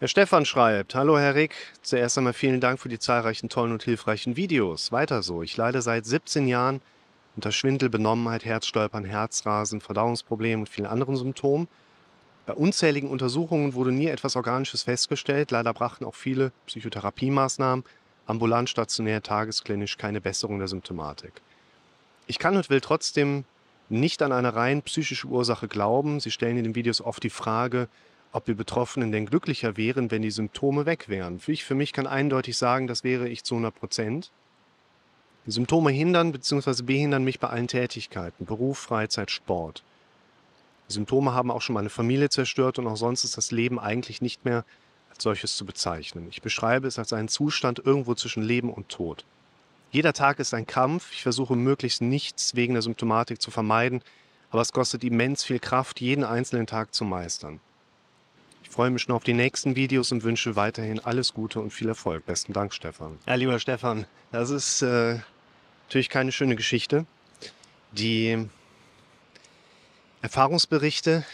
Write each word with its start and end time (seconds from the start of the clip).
Herr 0.00 0.06
Stefan 0.06 0.44
schreibt, 0.44 0.94
hallo 0.94 1.18
Herr 1.18 1.34
Rick, 1.34 1.56
zuerst 1.82 2.16
einmal 2.16 2.32
vielen 2.32 2.60
Dank 2.60 2.78
für 2.78 2.88
die 2.88 3.00
zahlreichen 3.00 3.48
tollen 3.48 3.72
und 3.72 3.82
hilfreichen 3.82 4.36
Videos. 4.36 4.92
Weiter 4.92 5.24
so, 5.24 5.42
ich 5.42 5.56
leide 5.56 5.82
seit 5.82 6.06
17 6.06 6.46
Jahren 6.46 6.80
unter 7.34 7.50
Schwindel, 7.50 7.90
Benommenheit, 7.90 8.44
Herzstolpern, 8.44 9.04
Herzrasen, 9.04 9.80
Verdauungsproblemen 9.80 10.60
und 10.60 10.68
vielen 10.68 10.86
anderen 10.86 11.16
Symptomen. 11.16 11.66
Bei 12.46 12.52
unzähligen 12.52 13.10
Untersuchungen 13.10 13.74
wurde 13.74 13.90
nie 13.90 14.06
etwas 14.06 14.36
Organisches 14.36 14.84
festgestellt. 14.84 15.50
Leider 15.50 15.74
brachten 15.74 16.04
auch 16.04 16.14
viele 16.14 16.52
Psychotherapiemaßnahmen, 16.66 17.84
ambulant, 18.26 18.70
stationär, 18.70 19.20
tagesklinisch, 19.20 19.98
keine 19.98 20.20
Besserung 20.20 20.60
der 20.60 20.68
Symptomatik. 20.68 21.42
Ich 22.28 22.38
kann 22.38 22.56
und 22.56 22.70
will 22.70 22.80
trotzdem 22.80 23.42
nicht 23.88 24.22
an 24.22 24.30
eine 24.30 24.54
rein 24.54 24.82
psychische 24.82 25.26
Ursache 25.26 25.66
glauben. 25.66 26.20
Sie 26.20 26.30
stellen 26.30 26.56
in 26.56 26.62
den 26.62 26.76
Videos 26.76 27.00
oft 27.00 27.24
die 27.24 27.30
Frage, 27.30 27.88
ob 28.32 28.46
wir 28.46 28.54
Betroffenen 28.54 29.12
denn 29.12 29.26
glücklicher 29.26 29.76
wären, 29.76 30.10
wenn 30.10 30.22
die 30.22 30.30
Symptome 30.30 30.86
weg 30.86 31.08
wären. 31.08 31.40
Für, 31.40 31.52
ich, 31.52 31.64
für 31.64 31.74
mich 31.74 31.92
kann 31.92 32.06
eindeutig 32.06 32.56
sagen, 32.56 32.86
das 32.86 33.04
wäre 33.04 33.28
ich 33.28 33.44
zu 33.44 33.54
100 33.54 33.74
Prozent. 33.74 34.30
Die 35.46 35.52
Symptome 35.52 35.90
hindern 35.90 36.32
bzw. 36.32 36.82
behindern 36.82 37.24
mich 37.24 37.40
bei 37.40 37.48
allen 37.48 37.68
Tätigkeiten, 37.68 38.44
Beruf, 38.44 38.78
Freizeit, 38.78 39.30
Sport. 39.30 39.82
Die 40.88 40.92
Symptome 40.92 41.32
haben 41.32 41.50
auch 41.50 41.62
schon 41.62 41.74
meine 41.74 41.90
Familie 41.90 42.28
zerstört 42.28 42.78
und 42.78 42.86
auch 42.86 42.96
sonst 42.96 43.24
ist 43.24 43.36
das 43.36 43.50
Leben 43.50 43.78
eigentlich 43.78 44.20
nicht 44.20 44.44
mehr 44.44 44.64
als 45.10 45.22
solches 45.22 45.56
zu 45.56 45.64
bezeichnen. 45.64 46.26
Ich 46.30 46.42
beschreibe 46.42 46.86
es 46.86 46.98
als 46.98 47.12
einen 47.12 47.28
Zustand 47.28 47.78
irgendwo 47.78 48.14
zwischen 48.14 48.42
Leben 48.42 48.70
und 48.70 48.88
Tod. 48.88 49.24
Jeder 49.90 50.12
Tag 50.12 50.38
ist 50.38 50.52
ein 50.52 50.66
Kampf. 50.66 51.12
Ich 51.12 51.22
versuche 51.22 51.56
möglichst 51.56 52.02
nichts 52.02 52.54
wegen 52.54 52.74
der 52.74 52.82
Symptomatik 52.82 53.40
zu 53.40 53.50
vermeiden, 53.50 54.02
aber 54.50 54.60
es 54.60 54.72
kostet 54.72 55.02
immens 55.02 55.44
viel 55.44 55.60
Kraft, 55.60 56.00
jeden 56.00 56.24
einzelnen 56.24 56.66
Tag 56.66 56.94
zu 56.94 57.04
meistern. 57.04 57.60
Ich 58.68 58.74
freue 58.74 58.90
mich 58.90 59.02
schon 59.02 59.14
auf 59.14 59.24
die 59.24 59.32
nächsten 59.32 59.76
Videos 59.76 60.12
und 60.12 60.22
wünsche 60.22 60.54
weiterhin 60.54 61.00
alles 61.00 61.32
Gute 61.32 61.58
und 61.60 61.72
viel 61.72 61.88
Erfolg. 61.88 62.26
Besten 62.26 62.52
Dank, 62.52 62.74
Stefan. 62.74 63.18
Ja, 63.26 63.34
lieber 63.34 63.58
Stefan, 63.58 64.06
das 64.30 64.50
ist 64.50 64.82
äh, 64.82 65.18
natürlich 65.86 66.10
keine 66.10 66.32
schöne 66.32 66.54
Geschichte. 66.54 67.06
Die 67.92 68.48
Erfahrungsberichte, 70.20 71.24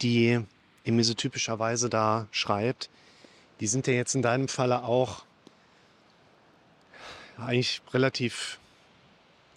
die 0.00 0.40
Emise 0.84 1.14
typischerweise 1.14 1.90
da 1.90 2.26
schreibt, 2.32 2.88
die 3.60 3.66
sind 3.66 3.86
ja 3.86 3.92
jetzt 3.92 4.14
in 4.14 4.22
deinem 4.22 4.48
Falle 4.48 4.82
auch 4.82 5.24
eigentlich 7.36 7.82
relativ 7.92 8.58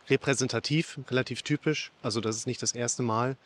repräsentativ, 0.09 0.99
relativ 1.09 1.43
typisch. 1.43 1.91
Also 2.03 2.19
das 2.19 2.35
ist 2.35 2.45
nicht 2.45 2.61
das 2.61 2.73
erste 2.73 3.03
Mal, 3.03 3.37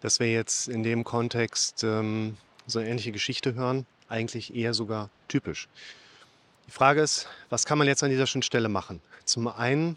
dass 0.00 0.20
wir 0.20 0.30
jetzt 0.30 0.68
in 0.68 0.82
dem 0.82 1.02
Kontext 1.04 1.82
ähm, 1.82 2.36
so 2.72 2.78
eine 2.78 2.88
ähnliche 2.88 3.12
Geschichte 3.12 3.54
hören. 3.54 3.86
Eigentlich 4.08 4.54
eher 4.54 4.74
sogar 4.74 5.10
typisch. 5.28 5.68
Die 6.66 6.70
Frage 6.70 7.00
ist, 7.00 7.28
was 7.50 7.66
kann 7.66 7.78
man 7.78 7.86
jetzt 7.86 8.02
an 8.02 8.10
dieser 8.10 8.26
Stelle 8.26 8.68
machen? 8.68 9.00
Zum 9.24 9.48
einen, 9.48 9.96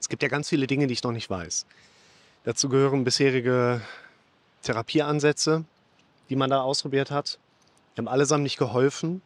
es 0.00 0.08
gibt 0.08 0.22
ja 0.22 0.28
ganz 0.28 0.48
viele 0.48 0.66
Dinge, 0.66 0.86
die 0.86 0.94
ich 0.94 1.02
noch 1.02 1.12
nicht 1.12 1.30
weiß. 1.30 1.66
Dazu 2.44 2.68
gehören 2.68 3.04
bisherige 3.04 3.80
Therapieansätze, 4.62 5.64
die 6.28 6.36
man 6.36 6.50
da 6.50 6.60
ausprobiert 6.60 7.10
hat. 7.10 7.38
Die 7.94 8.00
haben 8.00 8.08
allesamt 8.08 8.42
nicht 8.42 8.58
geholfen, 8.58 9.22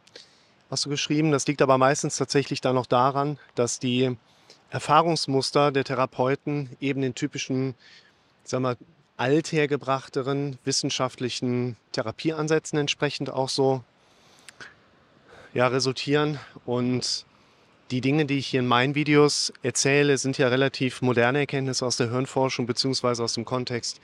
hast 0.69 0.85
du 0.85 0.89
geschrieben. 0.89 1.31
Das 1.31 1.47
liegt 1.47 1.61
aber 1.61 1.77
meistens 1.77 2.17
tatsächlich 2.17 2.61
dann 2.61 2.75
noch 2.75 2.85
daran, 2.85 3.37
dass 3.55 3.79
die 3.79 4.15
Erfahrungsmuster 4.69 5.71
der 5.71 5.83
Therapeuten 5.83 6.69
eben 6.79 7.01
den 7.01 7.15
typischen, 7.15 7.73
sagen 8.43 8.63
wir, 8.63 8.77
althergebrachteren 9.19 10.57
wissenschaftlichen 10.63 11.75
Therapieansätzen 11.91 12.79
entsprechend 12.79 13.29
auch 13.29 13.49
so 13.49 13.83
ja, 15.53 15.67
resultieren. 15.67 16.39
Und 16.65 17.25
die 17.91 18.01
Dinge, 18.01 18.25
die 18.25 18.37
ich 18.37 18.47
hier 18.47 18.61
in 18.61 18.67
meinen 18.67 18.95
Videos 18.95 19.51
erzähle, 19.61 20.17
sind 20.17 20.37
ja 20.37 20.47
relativ 20.47 21.01
moderne 21.01 21.39
Erkenntnisse 21.39 21.85
aus 21.85 21.97
der 21.97 22.09
Hirnforschung 22.09 22.65
beziehungsweise 22.65 23.23
aus 23.23 23.33
dem 23.33 23.45
Kontext 23.45 23.99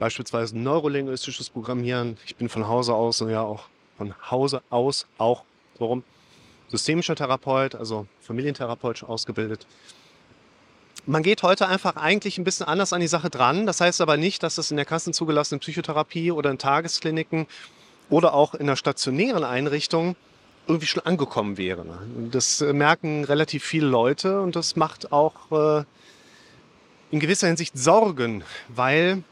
beispielsweise 0.00 0.58
neurolinguistisches 0.58 1.50
Programmieren. 1.50 2.16
Ich 2.26 2.34
bin 2.34 2.48
von 2.48 2.66
Hause 2.66 2.94
aus 2.94 3.20
ja 3.20 3.42
auch 3.42 3.68
von 3.98 4.14
Hause 4.30 4.62
aus 4.70 5.06
auch 5.18 5.44
warum 5.78 6.02
systemischer 6.68 7.14
Therapeut, 7.14 7.74
also 7.74 8.06
familientherapeutisch 8.20 9.04
ausgebildet. 9.04 9.66
Man 11.06 11.22
geht 11.22 11.42
heute 11.42 11.66
einfach 11.66 11.96
eigentlich 11.96 12.38
ein 12.38 12.44
bisschen 12.44 12.66
anders 12.66 12.92
an 12.92 13.00
die 13.00 13.06
Sache 13.06 13.30
dran. 13.30 13.66
Das 13.66 13.80
heißt 13.80 14.00
aber 14.00 14.16
nicht, 14.16 14.42
dass 14.42 14.58
es 14.58 14.70
in 14.70 14.76
der 14.76 14.86
kassenzugelassenen 14.86 15.60
Psychotherapie 15.60 16.30
oder 16.30 16.50
in 16.50 16.58
Tageskliniken 16.58 17.46
oder 18.08 18.34
auch 18.34 18.54
in 18.54 18.66
der 18.66 18.76
stationären 18.76 19.44
Einrichtung 19.44 20.16
irgendwie 20.66 20.86
schon 20.86 21.04
angekommen 21.04 21.56
wäre. 21.56 21.84
Das 22.30 22.60
äh, 22.60 22.72
merken 22.72 23.24
relativ 23.24 23.64
viele 23.64 23.86
Leute 23.86 24.40
und 24.40 24.56
das 24.56 24.76
macht 24.76 25.10
auch 25.12 25.80
äh, 25.80 25.84
in 27.10 27.18
gewisser 27.18 27.48
Hinsicht 27.48 27.76
Sorgen, 27.76 28.44
weil 28.68 29.22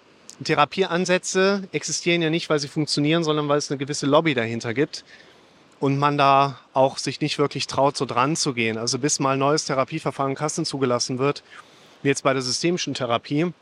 Therapieansätze 0.42 1.68
existieren 1.72 2.22
ja 2.22 2.30
nicht, 2.30 2.48
weil 2.50 2.58
sie 2.58 2.68
funktionieren, 2.68 3.24
sondern 3.24 3.48
weil 3.48 3.58
es 3.58 3.70
eine 3.70 3.78
gewisse 3.78 4.06
Lobby 4.06 4.34
dahinter 4.34 4.74
gibt 4.74 5.04
und 5.80 5.98
man 5.98 6.18
da 6.18 6.58
auch 6.72 6.98
sich 6.98 7.20
nicht 7.20 7.38
wirklich 7.38 7.66
traut, 7.66 7.96
so 7.96 8.04
dran 8.04 8.36
zu 8.36 8.52
gehen. 8.52 8.78
Also 8.78 8.98
bis 8.98 9.20
mal 9.20 9.32
ein 9.32 9.38
neues 9.38 9.64
Therapieverfahren 9.64 10.34
Kassen 10.34 10.64
zugelassen 10.64 11.18
wird, 11.18 11.42
wie 12.02 12.08
jetzt 12.08 12.22
bei 12.22 12.32
der 12.32 12.42
systemischen 12.42 12.94
Therapie. 12.94 13.52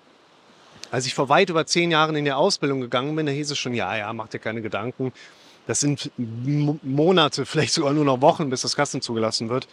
Als 0.90 1.06
ich 1.06 1.14
vor 1.14 1.28
weit 1.28 1.50
über 1.50 1.66
zehn 1.66 1.90
Jahren 1.90 2.16
in 2.16 2.24
die 2.24 2.32
Ausbildung 2.32 2.80
gegangen 2.80 3.16
bin, 3.16 3.26
da 3.26 3.32
hieß 3.32 3.50
es 3.50 3.58
schon, 3.58 3.74
ja, 3.74 3.96
ja, 3.96 4.12
mach 4.12 4.28
dir 4.28 4.38
keine 4.38 4.62
Gedanken. 4.62 5.12
Das 5.66 5.80
sind 5.80 6.10
Monate, 6.16 7.44
vielleicht 7.44 7.74
sogar 7.74 7.92
nur 7.92 8.04
noch 8.04 8.20
Wochen, 8.20 8.50
bis 8.50 8.62
das 8.62 8.76
Kassen 8.76 9.02
zugelassen 9.02 9.48
wird. 9.48 9.66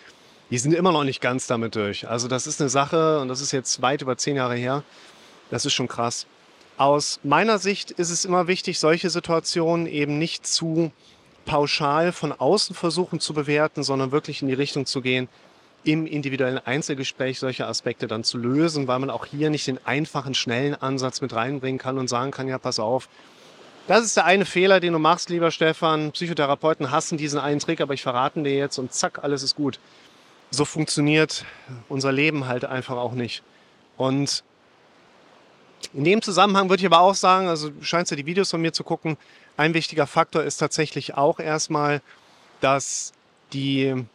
Die 0.49 0.57
sind 0.57 0.73
immer 0.73 0.91
noch 0.91 1.03
nicht 1.03 1.21
ganz 1.21 1.47
damit 1.47 1.75
durch. 1.75 2.07
Also 2.07 2.27
das 2.27 2.47
ist 2.47 2.59
eine 2.59 2.69
Sache 2.69 3.19
und 3.19 3.27
das 3.27 3.41
ist 3.41 3.51
jetzt 3.51 3.81
weit 3.81 4.01
über 4.01 4.17
zehn 4.17 4.35
Jahre 4.35 4.55
her. 4.55 4.83
Das 5.49 5.65
ist 5.65 5.73
schon 5.73 5.87
krass. 5.87 6.25
Aus 6.77 7.19
meiner 7.23 7.59
Sicht 7.59 7.91
ist 7.91 8.09
es 8.09 8.25
immer 8.25 8.47
wichtig, 8.47 8.79
solche 8.79 9.09
Situationen 9.09 9.85
eben 9.85 10.17
nicht 10.17 10.47
zu 10.47 10.91
pauschal 11.45 12.11
von 12.11 12.31
außen 12.31 12.75
versuchen 12.75 13.19
zu 13.19 13.33
bewerten, 13.33 13.83
sondern 13.83 14.11
wirklich 14.11 14.41
in 14.41 14.47
die 14.47 14.53
Richtung 14.53 14.85
zu 14.85 15.01
gehen, 15.01 15.27
im 15.83 16.05
individuellen 16.05 16.59
Einzelgespräch 16.59 17.39
solche 17.39 17.67
Aspekte 17.67 18.07
dann 18.07 18.23
zu 18.23 18.37
lösen, 18.37 18.87
weil 18.87 18.99
man 18.99 19.09
auch 19.09 19.25
hier 19.25 19.49
nicht 19.49 19.67
den 19.67 19.85
einfachen, 19.85 20.33
schnellen 20.33 20.75
Ansatz 20.75 21.21
mit 21.21 21.33
reinbringen 21.33 21.79
kann 21.79 21.97
und 21.97 22.07
sagen 22.07 22.31
kann, 22.31 22.47
ja, 22.47 22.57
pass 22.57 22.79
auf, 22.79 23.09
das 23.87 24.05
ist 24.05 24.15
der 24.15 24.23
eine 24.23 24.45
Fehler, 24.45 24.79
den 24.79 24.93
du 24.93 24.99
machst, 24.99 25.29
lieber 25.29 25.51
Stefan. 25.51 26.13
Psychotherapeuten 26.13 26.89
hassen 26.89 27.17
diesen 27.17 27.37
einen 27.37 27.59
Trick, 27.59 27.81
aber 27.81 27.93
ich 27.93 28.01
verrate 28.01 28.41
dir 28.41 28.55
jetzt 28.55 28.77
und 28.77 28.93
zack, 28.93 29.23
alles 29.23 29.43
ist 29.43 29.55
gut. 29.55 29.77
So 30.51 30.63
funktioniert 30.63 31.43
unser 31.89 32.13
Leben 32.13 32.47
halt 32.47 32.63
einfach 32.63 32.95
auch 32.95 33.11
nicht. 33.11 33.43
Und 33.97 34.43
in 35.93 36.03
dem 36.03 36.21
Zusammenhang 36.21 36.69
würde 36.69 36.81
ich 36.81 36.85
aber 36.87 36.99
auch 36.99 37.15
sagen, 37.15 37.47
also 37.47 37.69
du 37.69 37.83
scheinst 37.83 38.11
ja 38.11 38.17
die 38.17 38.25
Videos 38.25 38.51
von 38.51 38.61
mir 38.61 38.73
zu 38.73 38.83
gucken, 38.83 39.17
ein 39.57 39.73
wichtiger 39.73 40.07
Faktor 40.07 40.43
ist 40.43 40.57
tatsächlich 40.57 41.15
auch 41.15 41.39
erstmal, 41.39 42.01
dass 42.61 43.13
die 43.51 44.05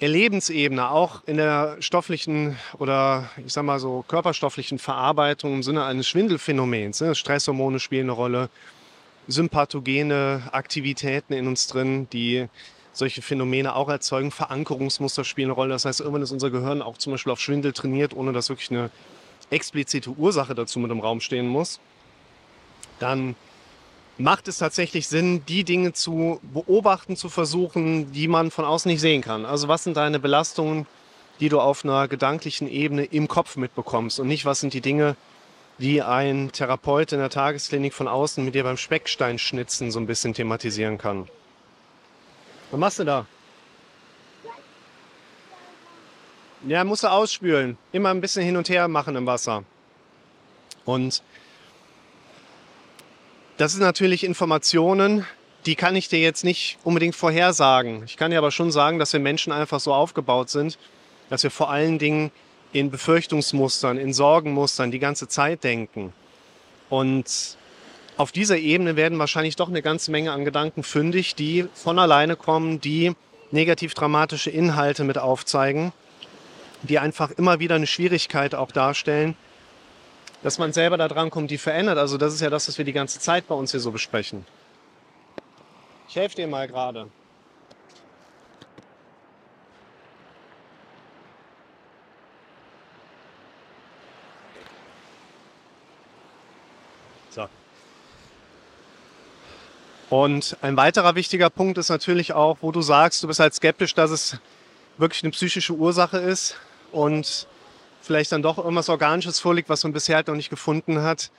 Erlebensebene 0.00 0.90
auch 0.90 1.22
in 1.26 1.36
der 1.36 1.76
stofflichen 1.80 2.56
oder 2.78 3.30
ich 3.44 3.52
sag 3.52 3.64
mal 3.64 3.78
so 3.78 4.04
körperstofflichen 4.06 4.78
Verarbeitung 4.78 5.54
im 5.54 5.62
Sinne 5.62 5.84
eines 5.84 6.08
Schwindelphänomens, 6.08 7.00
ne? 7.00 7.14
Stresshormone 7.14 7.78
spielen 7.80 8.06
eine 8.06 8.12
Rolle, 8.12 8.50
sympathogene 9.28 10.42
Aktivitäten 10.52 11.32
in 11.32 11.46
uns 11.46 11.68
drin, 11.68 12.08
die 12.12 12.48
solche 12.92 13.22
Phänomene 13.22 13.74
auch 13.74 13.88
erzeugen, 13.88 14.30
Verankerungsmuster 14.30 15.24
spielen 15.24 15.46
eine 15.46 15.54
Rolle. 15.54 15.70
Das 15.70 15.84
heißt, 15.84 16.00
irgendwann 16.00 16.22
ist 16.22 16.32
unser 16.32 16.50
Gehirn 16.50 16.82
auch 16.82 16.98
zum 16.98 17.12
Beispiel 17.12 17.32
auf 17.32 17.40
Schwindel 17.40 17.72
trainiert, 17.72 18.14
ohne 18.14 18.32
dass 18.32 18.48
wirklich 18.48 18.70
eine 18.70 18.90
explizite 19.50 20.10
Ursache 20.10 20.54
dazu 20.54 20.78
mit 20.78 20.90
im 20.90 21.00
Raum 21.00 21.20
stehen 21.20 21.46
muss. 21.46 21.80
Dann 22.98 23.36
macht 24.18 24.48
es 24.48 24.58
tatsächlich 24.58 25.08
Sinn, 25.08 25.44
die 25.46 25.64
Dinge 25.64 25.92
zu 25.92 26.40
beobachten, 26.42 27.16
zu 27.16 27.28
versuchen, 27.28 28.12
die 28.12 28.28
man 28.28 28.50
von 28.50 28.64
außen 28.64 28.90
nicht 28.90 29.00
sehen 29.00 29.22
kann. 29.22 29.44
Also 29.44 29.68
was 29.68 29.84
sind 29.84 29.96
deine 29.96 30.20
Belastungen, 30.20 30.86
die 31.40 31.48
du 31.48 31.60
auf 31.60 31.84
einer 31.84 32.06
gedanklichen 32.08 32.68
Ebene 32.68 33.04
im 33.04 33.26
Kopf 33.28 33.56
mitbekommst 33.56 34.20
und 34.20 34.28
nicht, 34.28 34.44
was 34.44 34.60
sind 34.60 34.72
die 34.72 34.80
Dinge, 34.80 35.16
die 35.78 36.02
ein 36.02 36.52
Therapeut 36.52 37.12
in 37.12 37.18
der 37.18 37.30
Tagesklinik 37.30 37.92
von 37.92 38.06
außen 38.06 38.44
mit 38.44 38.54
dir 38.54 38.62
beim 38.62 38.76
Specksteinschnitzen 38.76 39.90
so 39.90 39.98
ein 39.98 40.06
bisschen 40.06 40.32
thematisieren 40.32 40.98
kann. 40.98 41.28
Was 42.70 42.78
machst 42.80 42.98
du 43.00 43.04
da? 43.04 43.26
Ja, 46.66 46.82
musst 46.82 47.02
du 47.02 47.08
ausspülen. 47.08 47.76
Immer 47.92 48.08
ein 48.08 48.22
bisschen 48.22 48.42
hin 48.42 48.56
und 48.56 48.70
her 48.70 48.88
machen 48.88 49.16
im 49.16 49.26
Wasser. 49.26 49.64
Und 50.86 51.22
das 53.58 53.72
sind 53.72 53.82
natürlich 53.82 54.24
Informationen, 54.24 55.26
die 55.66 55.74
kann 55.74 55.94
ich 55.94 56.08
dir 56.08 56.20
jetzt 56.20 56.42
nicht 56.42 56.78
unbedingt 56.82 57.14
vorhersagen. 57.14 58.02
Ich 58.04 58.16
kann 58.16 58.30
dir 58.30 58.38
aber 58.38 58.50
schon 58.50 58.70
sagen, 58.70 58.98
dass 58.98 59.12
wir 59.12 59.20
Menschen 59.20 59.52
einfach 59.52 59.78
so 59.78 59.92
aufgebaut 59.92 60.48
sind, 60.48 60.78
dass 61.28 61.42
wir 61.42 61.50
vor 61.50 61.70
allen 61.70 61.98
Dingen 61.98 62.30
in 62.72 62.90
Befürchtungsmustern, 62.90 63.98
in 63.98 64.14
Sorgenmustern 64.14 64.90
die 64.90 64.98
ganze 64.98 65.28
Zeit 65.28 65.64
denken. 65.64 66.14
Und 66.88 67.58
auf 68.16 68.32
dieser 68.32 68.56
Ebene 68.56 68.96
werden 68.96 69.18
wahrscheinlich 69.18 69.56
doch 69.56 69.68
eine 69.68 69.82
ganze 69.82 70.10
Menge 70.10 70.32
an 70.32 70.44
Gedanken 70.46 70.82
fündig, 70.82 71.34
die 71.34 71.66
von 71.74 71.98
alleine 71.98 72.36
kommen, 72.36 72.80
die 72.80 73.14
negativ 73.50 73.94
dramatische 73.94 74.50
Inhalte 74.50 75.04
mit 75.04 75.18
aufzeigen, 75.18 75.92
die 76.84 76.98
einfach 76.98 77.30
immer 77.32 77.60
wieder 77.60 77.74
eine 77.74 77.86
Schwierigkeit 77.86 78.54
auch 78.54 78.70
darstellen, 78.70 79.36
dass 80.42 80.58
man 80.58 80.72
selber 80.72 80.98
da 80.98 81.08
dran 81.08 81.30
kommt, 81.30 81.50
die 81.50 81.58
verändert. 81.58 81.96
Also 81.98 82.18
das 82.18 82.34
ist 82.34 82.40
ja 82.40 82.50
das, 82.50 82.68
was 82.68 82.76
wir 82.76 82.84
die 82.84 82.92
ganze 82.92 83.18
Zeit 83.18 83.48
bei 83.48 83.54
uns 83.54 83.70
hier 83.70 83.80
so 83.80 83.90
besprechen. 83.90 84.46
Ich 86.08 86.16
helfe 86.16 86.36
dir 86.36 86.46
mal 86.46 86.68
gerade. 86.68 87.08
So. 97.30 97.48
Und 100.10 100.58
ein 100.60 100.76
weiterer 100.76 101.14
wichtiger 101.14 101.48
Punkt 101.48 101.78
ist 101.78 101.88
natürlich 101.88 102.34
auch, 102.34 102.58
wo 102.60 102.70
du 102.70 102.82
sagst, 102.82 103.22
du 103.22 103.26
bist 103.26 103.40
halt 103.40 103.54
skeptisch, 103.54 103.94
dass 103.94 104.10
es 104.10 104.38
wirklich 104.98 105.24
eine 105.24 105.30
psychische 105.32 105.72
Ursache 105.72 106.18
ist 106.18 106.56
und 106.94 107.46
vielleicht 108.00 108.32
dann 108.32 108.42
doch 108.42 108.58
irgendwas 108.58 108.88
Organisches 108.88 109.38
vorliegt, 109.40 109.68
was 109.68 109.84
man 109.84 109.92
bisher 109.92 110.16
halt 110.16 110.28
noch 110.28 110.34
nicht 110.34 110.50
gefunden 110.50 111.02
hat. 111.02 111.30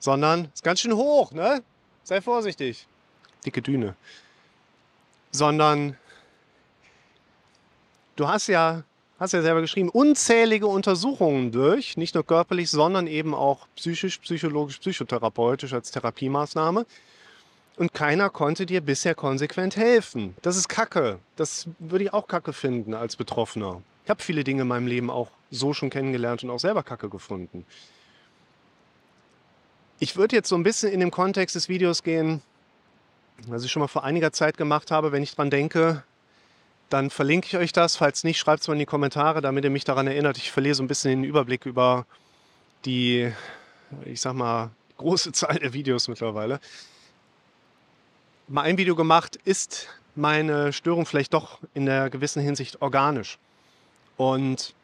sondern 0.00 0.48
ist 0.52 0.64
ganz 0.64 0.80
schön 0.80 0.94
hoch, 0.94 1.30
ne? 1.32 1.62
Sei 2.02 2.20
vorsichtig. 2.20 2.86
Dicke 3.44 3.62
Düne. 3.62 3.94
Sondern 5.30 5.96
du 8.16 8.26
hast 8.26 8.48
ja 8.48 8.82
hast 9.20 9.34
ja 9.34 9.42
selber 9.42 9.60
geschrieben, 9.60 9.90
unzählige 9.90 10.66
Untersuchungen 10.66 11.52
durch, 11.52 11.98
nicht 11.98 12.14
nur 12.14 12.24
körperlich, 12.24 12.70
sondern 12.70 13.06
eben 13.06 13.34
auch 13.34 13.68
psychisch, 13.76 14.18
psychologisch, 14.18 14.78
psychotherapeutisch 14.78 15.74
als 15.74 15.90
Therapiemaßnahme. 15.90 16.86
Und 17.76 17.94
keiner 17.94 18.28
konnte 18.28 18.66
dir 18.66 18.80
bisher 18.80 19.14
konsequent 19.14 19.76
helfen. 19.76 20.36
Das 20.42 20.56
ist 20.56 20.68
Kacke. 20.68 21.18
Das 21.36 21.66
würde 21.78 22.04
ich 22.04 22.12
auch 22.12 22.26
Kacke 22.26 22.52
finden 22.52 22.94
als 22.94 23.16
Betroffener. 23.16 23.80
Ich 24.04 24.10
habe 24.10 24.22
viele 24.22 24.44
Dinge 24.44 24.62
in 24.62 24.68
meinem 24.68 24.86
Leben 24.86 25.10
auch 25.10 25.30
so 25.50 25.72
schon 25.72 25.90
kennengelernt 25.90 26.44
und 26.44 26.50
auch 26.50 26.58
selber 26.58 26.82
Kacke 26.82 27.08
gefunden. 27.08 27.64
Ich 29.98 30.16
würde 30.16 30.36
jetzt 30.36 30.48
so 30.48 30.56
ein 30.56 30.62
bisschen 30.62 30.92
in 30.92 31.00
dem 31.00 31.10
Kontext 31.10 31.54
des 31.54 31.68
Videos 31.68 32.02
gehen, 32.02 32.42
was 33.46 33.64
ich 33.64 33.70
schon 33.70 33.80
mal 33.80 33.88
vor 33.88 34.04
einiger 34.04 34.32
Zeit 34.32 34.56
gemacht 34.56 34.90
habe, 34.90 35.12
wenn 35.12 35.22
ich 35.22 35.34
dran 35.34 35.50
denke, 35.50 36.02
dann 36.90 37.08
verlinke 37.10 37.46
ich 37.46 37.56
euch 37.56 37.72
das. 37.72 37.96
Falls 37.96 38.24
nicht, 38.24 38.38
schreibt 38.38 38.62
es 38.62 38.68
mal 38.68 38.74
in 38.74 38.80
die 38.80 38.86
Kommentare, 38.86 39.40
damit 39.40 39.64
ihr 39.64 39.70
mich 39.70 39.84
daran 39.84 40.06
erinnert. 40.06 40.36
Ich 40.36 40.50
verliere 40.50 40.74
so 40.74 40.82
ein 40.82 40.88
bisschen 40.88 41.10
den 41.10 41.24
Überblick 41.24 41.64
über 41.64 42.04
die, 42.84 43.32
ich 44.04 44.20
sag 44.20 44.34
mal, 44.34 44.70
große 44.96 45.32
Zahl 45.32 45.58
der 45.58 45.72
Videos 45.72 46.08
mittlerweile. 46.08 46.60
Mal 48.52 48.62
ein 48.62 48.78
Video 48.78 48.96
gemacht, 48.96 49.38
ist 49.44 49.86
meine 50.16 50.72
Störung 50.72 51.06
vielleicht 51.06 51.34
doch 51.34 51.60
in 51.72 51.86
der 51.86 52.10
gewissen 52.10 52.42
Hinsicht 52.42 52.82
organisch. 52.82 53.38
Und 54.16 54.74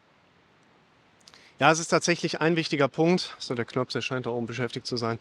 ja, 1.59 1.69
es 1.69 1.79
ist 1.79 1.89
tatsächlich 1.89 2.39
ein 2.39 2.55
wichtiger 2.55 2.87
Punkt. 2.87 3.35
So, 3.39 3.55
der 3.55 3.65
Knopf, 3.65 3.91
der 3.91 3.99
scheint 3.99 4.25
da 4.25 4.29
oben 4.29 4.47
beschäftigt 4.47 4.87
zu 4.87 4.95
sein. 4.95 5.19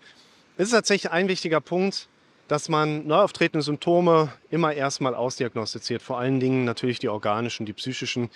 Es 0.57 0.67
ist 0.67 0.71
tatsächlich 0.71 1.11
ein 1.11 1.27
wichtiger 1.27 1.61
Punkt, 1.61 2.07
dass 2.47 2.69
man 2.69 3.05
neu 3.09 3.17
auftretende 3.17 3.65
Symptome 3.65 4.33
immer 4.49 4.73
erstmal 4.73 5.17
ausdiagnostiziert. 5.17 6.01
Vor 6.01 6.21
allen 6.21 6.39
Dingen 6.39 6.65
natürlich 6.65 7.01
die 7.01 7.09
organischen, 7.09 7.67
die 7.67 7.73
psychischen. 7.73 8.31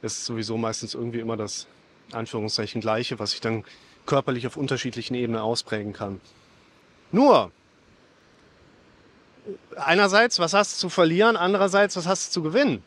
Das 0.00 0.12
ist 0.12 0.26
sowieso 0.26 0.56
meistens 0.56 0.94
irgendwie 0.94 1.18
immer 1.18 1.36
das 1.36 1.66
Anführungszeichen 2.12 2.80
gleiche, 2.80 3.18
was 3.18 3.32
sich 3.32 3.40
dann 3.40 3.64
körperlich 4.06 4.46
auf 4.46 4.56
unterschiedlichen 4.56 5.16
Ebenen 5.16 5.40
ausprägen 5.40 5.92
kann. 5.92 6.20
Nur, 7.10 7.50
einerseits, 9.76 10.38
was 10.38 10.54
hast 10.54 10.74
du 10.74 10.78
zu 10.78 10.88
verlieren? 10.88 11.36
Andererseits, 11.36 11.96
was 11.96 12.06
hast 12.06 12.28
du 12.28 12.32
zu 12.32 12.42
gewinnen? 12.42 12.82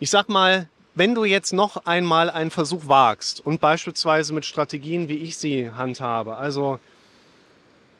Ich 0.00 0.10
sag 0.10 0.28
mal, 0.28 0.68
wenn 0.94 1.14
du 1.14 1.24
jetzt 1.24 1.52
noch 1.52 1.86
einmal 1.86 2.28
einen 2.28 2.50
Versuch 2.50 2.86
wagst 2.86 3.44
und 3.44 3.60
beispielsweise 3.60 4.34
mit 4.34 4.44
Strategien, 4.44 5.08
wie 5.08 5.16
ich 5.16 5.38
sie 5.38 5.70
handhabe, 5.70 6.36
also 6.36 6.80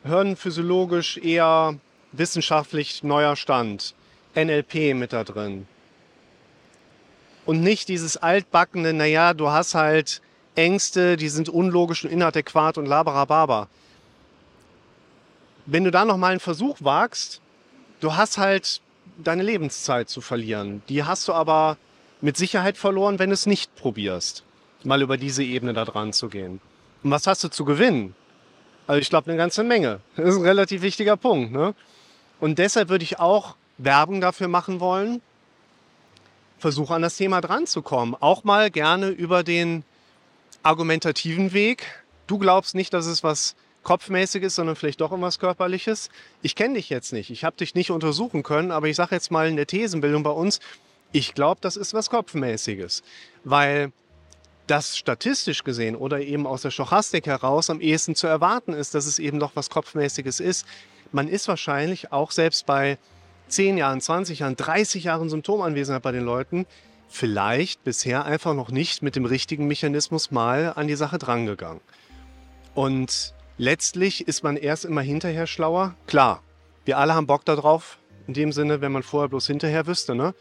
hirnphysiologisch 0.03 1.17
eher 1.17 1.75
wissenschaftlich 2.11 3.03
neuer 3.03 3.35
Stand. 3.35 3.95
NLP 4.35 4.95
mit 4.95 5.13
da 5.13 5.23
drin. 5.23 5.67
Und 7.45 7.61
nicht 7.61 7.87
dieses 7.87 8.17
altbackene, 8.17 8.93
naja, 8.93 9.33
du 9.33 9.49
hast 9.49 9.75
halt 9.75 10.21
Ängste, 10.55 11.17
die 11.17 11.29
sind 11.29 11.49
unlogisch 11.49 12.03
und 12.03 12.11
inadäquat 12.11 12.77
und 12.77 12.85
laberababa. 12.85 13.67
Wenn 15.65 15.83
du 15.83 15.91
da 15.91 16.05
nochmal 16.05 16.31
einen 16.31 16.39
Versuch 16.39 16.77
wagst, 16.81 17.41
du 17.99 18.15
hast 18.15 18.37
halt 18.37 18.81
deine 19.17 19.43
Lebenszeit 19.43 20.09
zu 20.09 20.21
verlieren. 20.21 20.81
Die 20.89 21.03
hast 21.03 21.27
du 21.27 21.33
aber 21.33 21.77
mit 22.21 22.37
Sicherheit 22.37 22.77
verloren, 22.77 23.19
wenn 23.19 23.29
du 23.29 23.33
es 23.33 23.45
nicht 23.45 23.75
probierst, 23.75 24.43
mal 24.83 25.01
über 25.01 25.17
diese 25.17 25.43
Ebene 25.43 25.73
da 25.73 25.85
dran 25.85 26.13
zu 26.13 26.29
gehen. 26.29 26.59
Und 27.03 27.11
was 27.11 27.27
hast 27.27 27.43
du 27.43 27.49
zu 27.49 27.65
gewinnen? 27.65 28.15
Also 28.87 28.99
ich 28.99 29.09
glaube 29.09 29.29
eine 29.29 29.37
ganze 29.37 29.63
Menge. 29.63 29.99
Das 30.15 30.29
ist 30.29 30.37
ein 30.37 30.43
relativ 30.43 30.81
wichtiger 30.81 31.17
Punkt. 31.17 31.51
Ne? 31.51 31.73
Und 32.39 32.59
deshalb 32.59 32.89
würde 32.89 33.03
ich 33.03 33.19
auch 33.19 33.55
Werbung 33.77 34.21
dafür 34.21 34.47
machen 34.47 34.79
wollen, 34.79 35.21
versuche 36.59 36.93
an 36.93 37.01
das 37.01 37.17
Thema 37.17 37.41
dran 37.41 37.67
zu 37.67 37.81
kommen. 37.81 38.15
Auch 38.19 38.43
mal 38.43 38.71
gerne 38.71 39.09
über 39.09 39.43
den 39.43 39.83
argumentativen 40.63 41.53
Weg. 41.53 42.03
Du 42.27 42.37
glaubst 42.37 42.75
nicht, 42.75 42.93
dass 42.93 43.05
es 43.05 43.23
was 43.23 43.55
Kopfmäßiges, 43.83 44.55
sondern 44.55 44.75
vielleicht 44.75 45.01
doch 45.01 45.11
irgendwas 45.11 45.39
Körperliches. 45.39 46.09
Ich 46.41 46.55
kenne 46.55 46.75
dich 46.75 46.89
jetzt 46.89 47.13
nicht. 47.13 47.29
Ich 47.29 47.43
habe 47.43 47.57
dich 47.57 47.75
nicht 47.75 47.91
untersuchen 47.91 48.43
können, 48.43 48.71
aber 48.71 48.87
ich 48.87 48.95
sage 48.95 49.15
jetzt 49.15 49.31
mal 49.31 49.47
in 49.47 49.55
der 49.55 49.67
Thesenbildung 49.67 50.23
bei 50.23 50.31
uns, 50.31 50.59
ich 51.11 51.33
glaube, 51.33 51.59
das 51.61 51.77
ist 51.77 51.93
was 51.93 52.09
Kopfmäßiges. 52.09 53.03
Weil 53.43 53.91
das 54.67 54.97
statistisch 54.97 55.63
gesehen 55.63 55.95
oder 55.95 56.21
eben 56.21 56.47
aus 56.47 56.61
der 56.61 56.71
Stochastik 56.71 57.27
heraus 57.27 57.69
am 57.69 57.81
ehesten 57.81 58.15
zu 58.15 58.27
erwarten 58.27 58.73
ist, 58.73 58.95
dass 58.95 59.05
es 59.05 59.19
eben 59.19 59.39
doch 59.39 59.51
was 59.55 59.69
Kopfmäßiges 59.69 60.39
ist. 60.39 60.65
Man 61.11 61.27
ist 61.27 61.47
wahrscheinlich 61.47 62.11
auch 62.11 62.31
selbst 62.31 62.65
bei 62.65 62.97
10 63.49 63.77
Jahren, 63.77 64.01
20 64.01 64.39
Jahren, 64.39 64.55
30 64.55 65.03
Jahren 65.03 65.29
Symptomanwesenheit 65.29 66.01
bei 66.01 66.11
den 66.11 66.23
Leuten 66.23 66.65
vielleicht 67.09 67.83
bisher 67.83 68.25
einfach 68.25 68.55
noch 68.55 68.71
nicht 68.71 69.03
mit 69.03 69.15
dem 69.15 69.25
richtigen 69.25 69.67
Mechanismus 69.67 70.31
mal 70.31 70.73
an 70.75 70.87
die 70.87 70.95
Sache 70.95 71.19
drangegangen. 71.19 71.81
Und 72.73 73.35
letztlich 73.57 74.27
ist 74.27 74.43
man 74.43 74.57
erst 74.57 74.85
immer 74.85 75.01
hinterher 75.01 75.47
schlauer. 75.47 75.95
Klar, 76.07 76.41
wir 76.85 76.97
alle 76.97 77.13
haben 77.13 77.27
Bock 77.27 77.45
darauf, 77.45 77.97
in 78.27 78.33
dem 78.33 78.51
Sinne, 78.51 78.81
wenn 78.81 78.91
man 78.91 79.03
vorher 79.03 79.29
bloß 79.29 79.47
hinterher 79.47 79.87
wüsste. 79.87 80.15
Ne? 80.15 80.33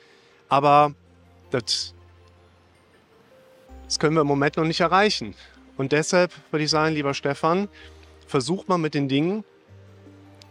Aber 0.49 0.95
das, 1.50 1.95
das 3.85 3.99
können 3.99 4.14
wir 4.14 4.23
im 4.23 4.26
Moment 4.26 4.57
noch 4.57 4.64
nicht 4.64 4.81
erreichen. 4.81 5.35
Und 5.76 5.92
deshalb 5.92 6.33
würde 6.50 6.64
ich 6.64 6.71
sagen, 6.71 6.95
lieber 6.95 7.14
Stefan, 7.14 7.69
versuch 8.26 8.69
mal 8.69 8.78
mit 8.78 8.95
den 8.95 9.09
Dingen, 9.09 9.45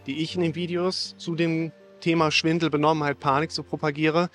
die 0.08 0.22
ich 0.22 0.36
in 0.36 0.42
den 0.42 0.56
Videos 0.56 1.16
zu 1.18 1.36
dem 1.36 1.72
Thema 2.00 2.32
Schwindel, 2.32 2.70
Benommenheit, 2.70 3.20
Panik 3.20 3.52
so 3.52 3.64
propagiere, 3.64 4.30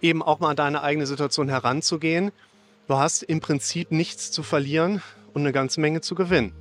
eben 0.00 0.22
auch 0.22 0.40
mal 0.40 0.50
an 0.50 0.56
deine 0.56 0.82
eigene 0.82 1.06
Situation 1.06 1.48
heranzugehen. 1.48 2.32
Du 2.88 2.96
hast 2.96 3.22
im 3.22 3.40
Prinzip 3.40 3.92
nichts 3.92 4.30
zu 4.30 4.42
verlieren 4.42 5.02
und 5.34 5.42
eine 5.42 5.52
ganze 5.52 5.80
Menge 5.80 6.00
zu 6.00 6.14
gewinnen. 6.14 6.54